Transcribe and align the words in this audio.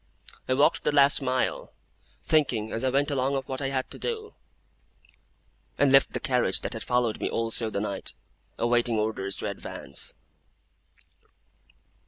I 0.49 0.55
walked 0.55 0.83
the 0.83 0.91
last 0.91 1.21
mile, 1.21 1.73
thinking 2.23 2.71
as 2.71 2.83
I 2.83 2.89
went 2.89 3.11
along 3.11 3.35
of 3.35 3.47
what 3.47 3.61
I 3.61 3.69
had 3.69 3.91
to 3.91 3.99
do; 3.99 4.33
and 5.77 5.91
left 5.91 6.13
the 6.13 6.19
carriage 6.19 6.61
that 6.61 6.73
had 6.73 6.81
followed 6.83 7.19
me 7.21 7.29
all 7.29 7.51
through 7.51 7.69
the 7.69 7.81
night, 7.81 8.13
awaiting 8.57 8.97
orders 8.97 9.35
to 9.35 9.47
advance. 9.47 10.15